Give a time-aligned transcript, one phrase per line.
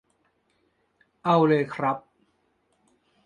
[1.23, 1.97] เอาเลยครับ